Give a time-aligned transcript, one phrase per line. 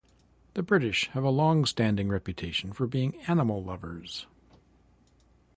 [0.55, 4.25] The British have a long-standing reputation for being animal lovers.